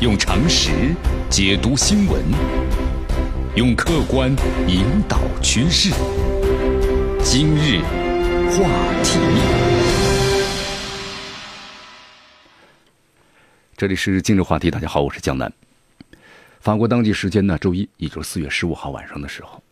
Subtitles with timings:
[0.00, 0.70] 用常识
[1.28, 2.24] 解读新闻，
[3.54, 4.34] 用客观
[4.66, 5.90] 引导趋势。
[7.22, 7.82] 今日
[8.48, 8.64] 话
[9.04, 9.18] 题，
[13.76, 14.70] 这里是今日话题。
[14.70, 15.52] 大家好，我是江南。
[16.60, 19.62] 法国当地时间呢，周一，也就是四月十五号晚上的时候，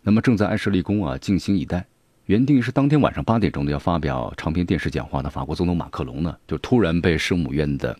[0.00, 1.84] 那么正在爱舍利宫啊静心以待，
[2.24, 7.94] 原定是当天晚上八点钟的要发表长篇电视讲话的法国总统马克龙呢，就突然被圣母院的。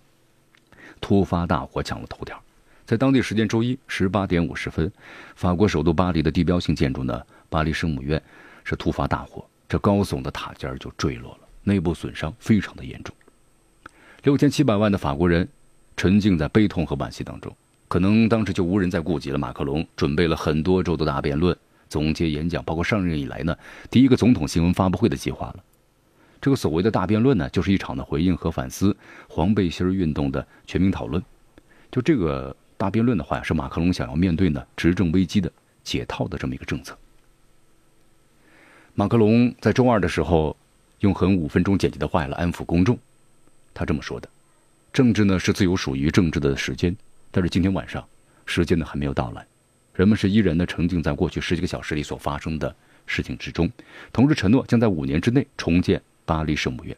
[1.01, 2.41] 突发大火抢了头条，
[2.85, 4.91] 在当地时间周一十八点五十分，
[5.35, 8.21] 法国首都巴黎的地标性建筑呢，巴黎圣母院
[8.65, 13.15] 是突发大火，这高耸的塔尖就坠落了，内部损伤非常的严重。
[14.23, 15.49] 六千七百万的法国人
[15.97, 17.55] 沉浸在悲痛和惋惜当中，
[17.87, 19.39] 可能当时就无人再顾及了。
[19.39, 21.57] 马克龙准备了很多周的大辩论、
[21.89, 23.57] 总结演讲，包括上任以来呢
[23.91, 25.57] 第一个总统新闻发布会的计划了。
[26.41, 28.97] 这个所谓的大辩论呢，就是一场的回应和反思
[29.29, 31.23] 黄背心运动的全民讨论。
[31.91, 35.51] 就这个大辩论的话呀，是马克龙想要面对呢执政危机的
[35.83, 36.97] 解套的这么一个政策。
[38.95, 40.57] 马克龙在周二的时候，
[41.01, 42.99] 用很五分钟简洁的话来安抚公众。
[43.75, 44.29] 他这么说的
[44.93, 46.97] ：“政治呢是自由属于政治的时间，
[47.31, 48.03] 但是今天晚上
[48.47, 49.47] 时间呢还没有到来，
[49.95, 52.75] 人们是依然的沉浸在过去十几个小时里所发生的
[53.07, 53.71] 事情之中，
[54.13, 56.95] 同时承诺将在五年之内重建。”巴黎圣母院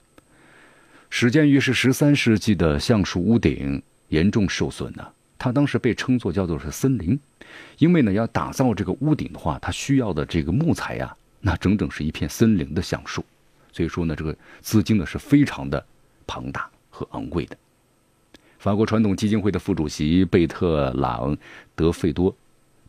[1.10, 5.06] 始建于是十三世纪的橡树屋顶严重受损呢，
[5.38, 7.18] 它当时被称作叫做是森林，
[7.78, 13.24] 因为呢要打造这个屋顶的话，它需要的这个木材呀，那整整是一片森林的橡树，
[13.72, 15.84] 所以说呢这个资金呢是非常的
[16.26, 17.56] 庞大和昂贵的。
[18.58, 21.36] 法国传统基金会的副主席贝特朗
[21.76, 22.34] 德费多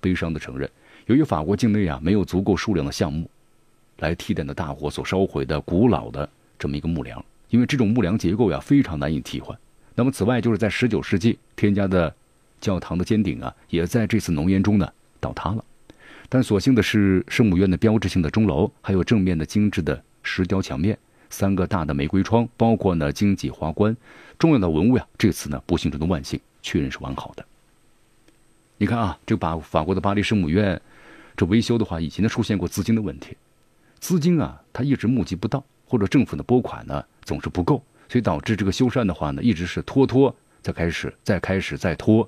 [0.01, 0.69] 悲伤的承认，
[1.05, 3.29] 由于法国境内啊没有足够数量的项目。
[3.99, 9.57] 来替代的大火所烧毁的古老的这么一个木梁，因为这种木梁结构呀非常难以替换。
[9.95, 12.13] 那么此外，就是在十九世纪添加的
[12.61, 14.89] 教堂的尖顶啊，也在这次浓烟中呢
[15.19, 15.63] 倒塌了。
[16.29, 20.97] 但所幸的是，圣母院的标志性的钟楼，还有正面的精致的石雕墙面，
[21.29, 23.97] 三个大的玫瑰窗，包括呢荆棘花冠，
[24.37, 27.43] 重要的文物呀，这次呢不幸中的万幸，确认是完好的。
[28.77, 30.79] 你看啊，这个把法国的巴黎圣母院
[31.35, 33.35] 这维修的话，以前呢出现过资金的问题。
[33.99, 42.27] 资金啊，他一直募集不到，或者政府的拨款呢总是不够，所以导致这个修缮的话呢，一直是拖拖再开始，再开始再拖。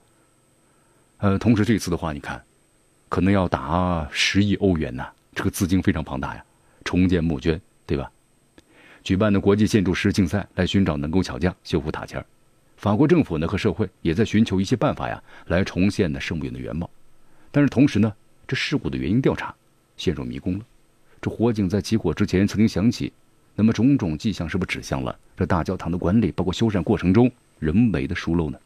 [1.18, 2.42] 呃，同时这次的话，你看，
[3.08, 6.44] 可能要达十亿欧元呐，这个资金非常庞大呀，
[6.84, 8.12] 重建募捐，对吧？
[9.04, 12.26] 举办的国际建筑师竞赛来寻找能够巧匠修复塔尖儿
[12.78, 16.90] 法国政府呢和社会也在寻求一些办法呀，来重现呢圣母院的原貌。
[17.52, 18.14] 但是同时呢，
[18.48, 19.54] 这事故的原因调查
[19.98, 20.66] 陷入迷宫了。
[21.22, 23.14] 这火警在起火之前曾经响起，
[23.54, 28.58] 那么种种迹象是不是指向了这大教堂的管理，包括修缮过程中人为的疏漏呢？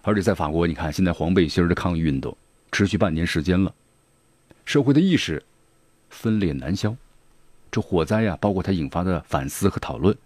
[0.00, 2.34] 而且在法国，你看现在黄背心的抗议运动
[2.72, 3.74] 持续半年时间了，
[4.64, 5.42] 社会的意识
[6.08, 6.96] 分裂难消。
[7.70, 10.16] 这火灾呀，包括它引发的反思和讨论，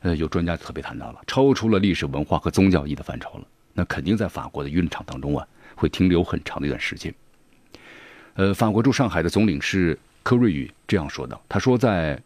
[0.00, 3.46] 呃，有专家特别谈到了，超出了历史文化和宗教意义的范畴了。
[3.72, 7.14] 那肯定在法国的舆论场当中啊，会停留很长的一段时间。
[8.34, 9.98] 呃，法国驻上海的总领事。
[10.22, 12.20] 柯瑞宇这样说道：“他说，在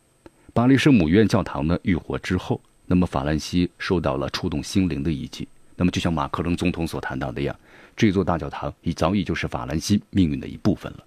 [0.53, 5.49] 巴黎圣母院教堂呢遇火之后，那么法兰西受到了触动心灵的一击。
[5.77, 7.55] 那么，就像马克龙总统所谈到的样，
[7.97, 11.05] 这座大教堂已早已就是法兰西命运的一部分了。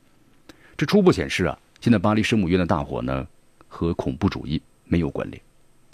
[0.78, 3.28] 这初步显示啊，现在巴黎圣母院的大火呢
[3.68, 5.42] 和恐怖主义没有关联，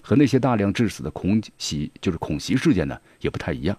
[0.02, 3.76] 和那些大量致死的恐袭就是恐袭事件呢也不太一样。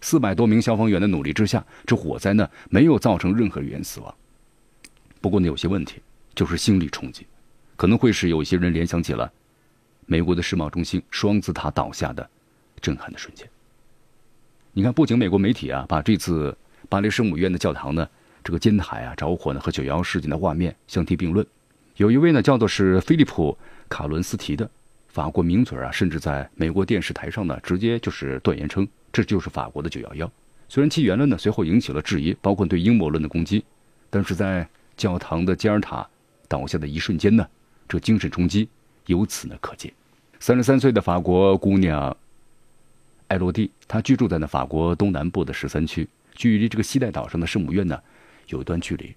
[0.00, 4.14] 四百多名消防员的努力之下，这火灾呢没有造成任何人员死亡。
[5.20, 6.00] 不过呢，有些问题。”
[6.40, 7.26] 就是心理冲击，
[7.76, 9.30] 可能会使有些人联想起了
[10.06, 12.26] 美国的世贸中心双子塔倒下的
[12.80, 13.46] 震撼的瞬间。
[14.72, 16.56] 你看，不仅美国媒体啊把这次
[16.88, 18.08] 巴黎圣母院的教堂呢
[18.42, 21.46] 这个尖塔啊着火呢和九幺事件的画面相提并论，
[21.96, 23.54] 有一位呢叫做是菲利普
[23.90, 24.66] 卡伦斯提的
[25.08, 30.32] 法国名嘴啊，甚至在美国电视台上呢直接就是断言称这就是法国的九幺幺。
[30.70, 33.62] 虽然其言论呢随后引起了质疑，包括对阴谋论的攻击，
[34.08, 34.66] 但是在
[34.96, 36.08] 教堂的尖塔。
[36.50, 37.48] 倒下的一瞬间呢，
[37.88, 38.68] 这精神冲击
[39.06, 39.92] 由此呢可见。
[40.40, 42.14] 三十三岁的法国姑娘
[43.28, 47.96] 艾洛蒂，她居住在呢法国东南部的十三区，距离这个西带岛上的圣母院呢
[48.48, 49.14] 有一段距离。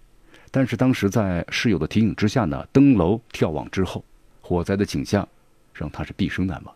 [0.51, 4.05] 但是当时在室友的提醒之下呢，登楼眺望之后，
[4.39, 5.27] 火灾的景象
[5.73, 6.75] 让她是毕生难忘。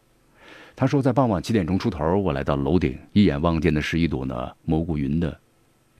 [0.75, 5.39] 她说，在傍晚七点钟出头，我来到楼顶，一眼望见的是一朵呢蘑菇云的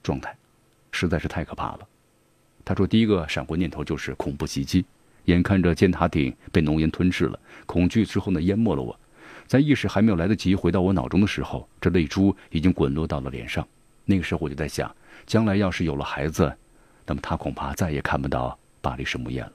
[0.01, 0.35] 状态，
[0.91, 1.87] 实在是太可怕了。
[2.67, 4.83] 他说：“第一个闪过念头就是恐怖袭击，
[5.23, 8.99] 眼看着尖塔顶被浓烟吞噬了，恐惧之后呢淹没了我。
[9.45, 13.65] 在意识还没有来得及回到我脑中的时候，这泪珠已经滚落到了脸上。
[14.03, 14.93] 那个时候我就在想，
[15.25, 16.53] 将来要是有了孩子，
[17.05, 19.53] 那么他恐怕再也看不到巴黎圣母院了。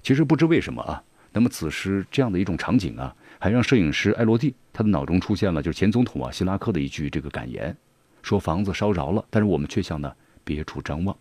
[0.00, 1.02] 其实不知为什么啊，
[1.32, 7.76] 那么此时这样的一种场景啊，还让摄影师艾罗蒂他的脑中出现了就是前总统啊希拉克的一句这个感言，
[8.22, 10.12] 说房子烧着了，但是我们却向呢
[10.44, 11.16] 别处张望。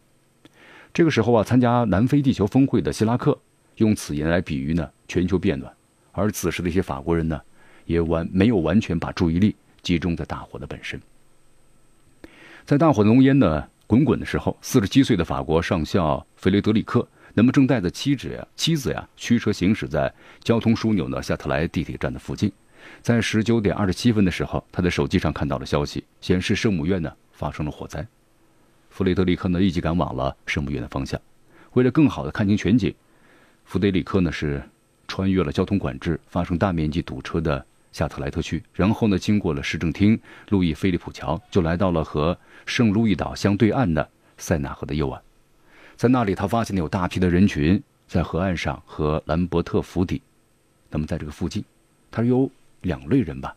[0.94, 3.38] 这个时候啊，参加南非地球峰会的希拉克
[3.78, 5.72] 用此言来比喻呢全球变暖，
[6.12, 7.42] 而此时的一些法国人呢，
[7.86, 11.02] 也完没有完全把注意力集中在大火的本身。
[12.66, 22.52] 在大火浓烟呢滚滚的时候，四十七岁的法国上校弗雷德里克，那么正带着妻子呀妻子呀驱车行驶在交通枢纽的夏特莱地铁站的附近，
[23.02, 28.06] 在十九点二十七分的时候，他的手机上看到了消息，显示圣母院呢发生了火灾。
[28.92, 31.20] 弗雷德里克呢，立即赶往了圣母院的方向。
[31.74, 32.94] 为了更好的看清全景，
[33.66, 34.62] 弗雷德里克呢是
[35.08, 44.08] 穿越了交通管制、发生大面积堵车的夏特莱特区，然后呢经过了市政厅、路易菲利普桥，就来到了和圣路易岛相对岸的
[44.38, 45.22] 塞纳河的右岸。
[45.96, 50.22] 在那里，他发现了有大批的人群在河岸上和兰伯特府邸。
[50.90, 51.64] 那么，在这个附近，
[52.12, 52.52] 他有
[52.82, 53.56] 两类人吧。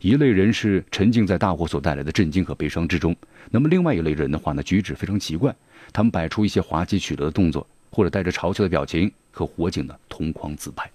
[0.00, 3.16] 一类人是沉浸在大火所带来的震惊和悲伤之中，
[3.50, 5.54] 那么另外一类人的话呢，举止非常奇怪，
[5.92, 10.90] 他们摆出一些滑稽取乐的动作，或者带着嘲笑的表情，和火警呢同框自拍。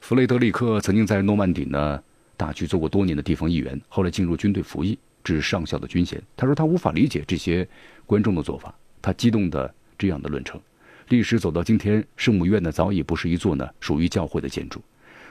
[0.00, 2.00] 弗雷德里克曾经在诺曼底呢
[2.36, 6.22] 大区做过多年的地方议员，后来进入军队服役，至上校的军衔。
[6.36, 7.66] 他说他无法理解这些
[8.06, 10.60] 观众的做法，他激动的这样的论称：
[11.08, 14.80] 历史走到今天，圣母院呢早已不是一座呢属于教会的建筑。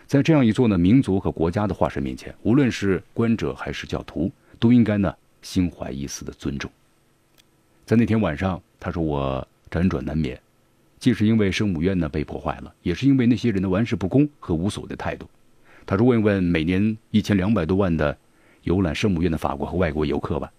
[0.07, 6.69] 在这样一座呢民族和国家的化身面前，无论是观者还是教徒，都应该呢心怀一丝的尊重。
[7.85, 10.39] 在那天晚上，他说我辗转难眠，
[10.99, 15.29] 既是因为圣母院呢被破坏了，也是因为那些人的玩世不恭和无所谓的态度。
[15.85, 18.15] 他说问问每年一千两百多万的
[18.63, 20.51] 游览圣母院的法国和外国游客吧，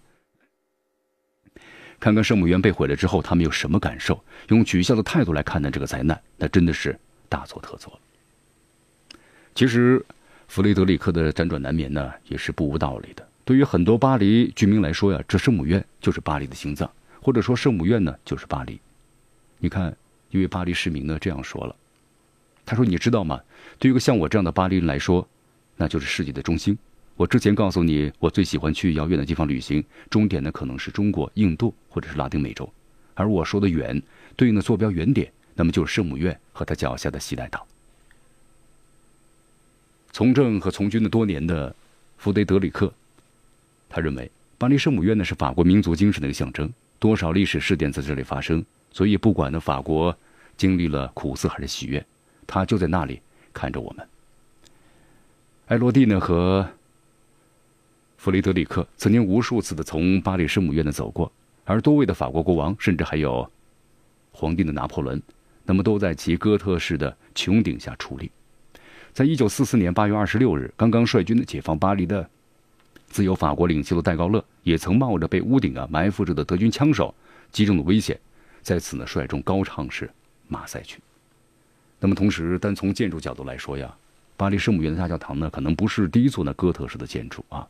[1.99, 4.22] 看看圣母院被毁了之后，他们有什么感受？
[4.49, 6.96] 用取笑的态度来看待这个灾难，那真的是
[7.28, 8.00] 大错特错了。
[9.56, 10.05] 其实，
[10.49, 13.26] 弗雷德里克的辗转难眠呢，也是不无道理的。
[13.43, 16.91] 对于很多巴黎居民来说呀，这圣母院就是巴黎的心脏，
[17.23, 18.79] 或者说圣母院呢就是巴黎。
[19.56, 19.97] 你看，
[20.29, 21.75] 一位巴黎市民呢这样说了，
[22.67, 23.41] 他说：“你知道吗？
[23.79, 25.26] 对于一个像我这样的巴黎人来说，
[25.75, 26.76] 那就是世界的中心。
[27.17, 32.70] 我之前告诉你，我最喜欢去遥远的地方旅行，终点呢可能是中国、印度或者是拉丁美洲。
[33.14, 34.02] 而我说的远，
[34.37, 37.67] 对应的坐标原点，那么就是圣母院和他脚下的西奈岛。”
[40.16, 41.76] 从政和从军的多年的
[42.16, 42.90] 弗雷德里克，
[43.86, 50.16] 他认为巴黎圣母院呢是法国民族精神的一个象征，多少历史事件在这里发生，所以不管呢法国
[50.56, 52.02] 经历了苦涩还是喜悦，
[52.46, 53.20] 他就在那里
[53.52, 54.08] 看着我们。
[55.66, 56.66] 艾洛蒂呢和
[58.16, 61.30] 弗雷德里克曾经无数次的从巴黎圣母院的走过，
[61.66, 63.46] 而多位的法国国王，甚至还有
[64.32, 65.20] 皇帝的拿破仑，
[65.66, 68.30] 那么都在其哥特式的穹顶下矗立。
[69.16, 72.28] 在一九四四年八月二十六日，刚刚率军的解放巴黎的
[73.06, 77.14] 自由法国领袖的戴高乐，也曾冒着被屋顶啊埋伏着的德军枪手
[77.50, 78.20] 击中的危险，
[78.60, 80.10] 在此呢率众高唱是
[80.48, 81.00] 马赛曲。
[81.98, 83.90] 那么同时，单从建筑角度来说呀，
[84.36, 87.66] 巴黎圣母院的大教堂呢，可能不是第一座呢哥特式的建筑啊，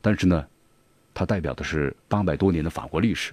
[0.00, 0.44] 但是呢，
[1.14, 3.32] 它代表的是八百多年的法国历史。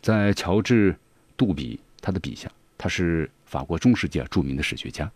[0.00, 0.92] 在乔治·
[1.36, 5.10] 杜比他的笔下，他是法国中世纪著名的史学家。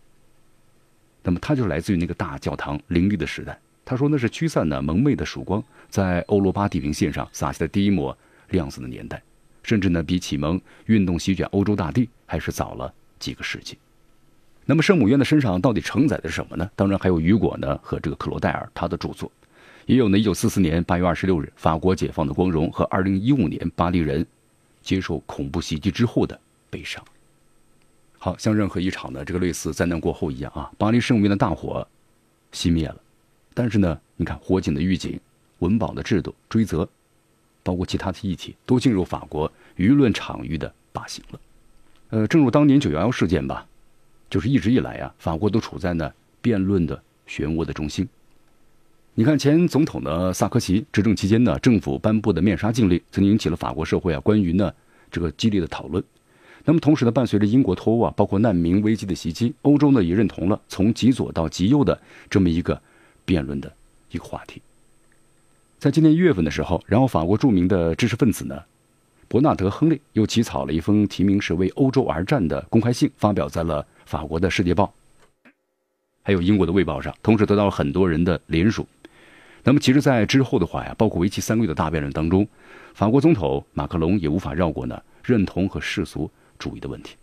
[1.23, 3.59] 那么，它就是来自于那个大教堂林立的时代。
[3.83, 8.15] 他说，那是驱散了蒙昧的曙光，在欧罗巴地平线上洒下的第一抹
[8.49, 9.21] 亮色的年代，
[9.63, 13.77] 甚至呢，比启蒙运动席卷欧洲大地还是早了几个世纪。
[14.65, 16.69] 那么，圣母院的身上到底承载的是什么呢？
[16.75, 19.31] 当然还有雨果呢和这个克罗代尔他的著作，
[19.87, 24.23] 也有呢，一九四四年八月二十六日法国解放的光荣和二零一五年巴黎人
[24.83, 27.03] 接受恐怖袭击之后的悲伤。
[28.19, 31.87] 好像任何一场的这个类似灾难过后一样啊，巴黎圣母院的大火
[32.51, 32.97] 熄灭了，
[33.53, 35.19] 但是呢，你看火警的预警、
[35.59, 36.87] 文保的制度、追责，
[37.63, 41.39] 包括其他的议题，都进入法国舆论场域的靶心了。
[42.09, 43.65] 呃，正如当年九幺幺事件吧，
[44.29, 46.11] 就是一直以来啊，法国都处在呢
[46.41, 48.07] 辩论的漩涡的中心。
[49.13, 54.73] 你看前总统的萨科齐执政期间呢，政府颁布的面纱禁令，曾经引起了法国社会啊关于呢
[55.11, 56.03] 这个激烈的讨论。
[56.69, 61.99] 那么同时呢，伴随着英国脱欧啊，包括难民危机的袭击，欧洲呢也认同了从极左到极右的
[62.29, 62.79] 这么一个
[63.25, 63.73] 辩论的
[64.11, 64.61] 一个话题。
[65.79, 68.61] 在今年一月份的时候，然后法国著名的知识分子呢，
[69.27, 74.93] 伯纳德·亨利又起草了一封题名是“为欧洲而战”的公开信，发表在了法国的《世界报》。
[76.21, 78.85] 还有英国的《卫报》上，同时得到了很多人的联署。
[79.63, 82.47] 那么，其实，在之后的话呀，包括为期三个月的大辩论当中，
[82.93, 87.15] 法国总统马克龙也无法绕过呢认同和世俗主义的问题。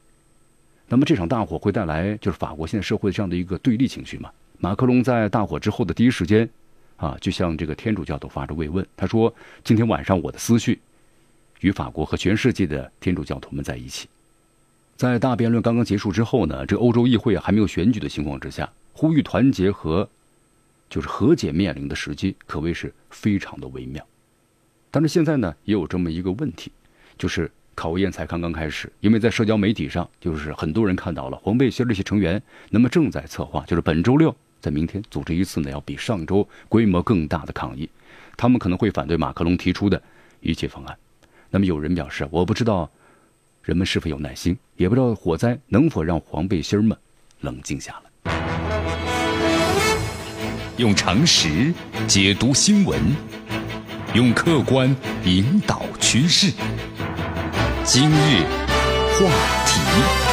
[0.89, 4.33] 那么，这场大火会带来就是法国现在社会这样的一个对立情绪嘛？
[4.59, 6.49] 马克龙在大火之后的第一时间，
[6.97, 10.81] 啊，就向这个天主教徒发着慰问，他说：“今天晚上我的思绪
[11.61, 14.09] 与法国和全世界的天主教徒们在一起。”
[14.97, 20.09] 在大辩论刚刚结束之后呢，这欧洲议会还没有选举的情况之下，呼吁团结和。
[20.89, 24.07] 就是和解面临的时机可谓是非常的微妙，
[24.89, 26.71] 但是现在呢也有这么一个问题，
[27.19, 37.89] 就是考验才刚刚开始，因为在社交媒体上，就是很多人看到了黄背心这些成员，那么正在策划，就是本周六在明天组织一次呢要比上周规模更大的抗议，
[38.35, 40.03] 他们可能会反对马克龙提出的
[40.41, 40.97] 一切方案。
[41.51, 42.91] 那么有人表示，我不知道
[43.63, 46.97] 人们是否有耐心，也不知道火灾能否让黄背心们
[47.41, 48.33] 冷静下来。
[50.79, 51.73] 用常识
[52.07, 52.99] 解读新闻，
[54.15, 56.53] 用客观引导趋势。
[57.89, 58.45] 今日
[59.13, 59.31] 话
[59.65, 60.26] 题。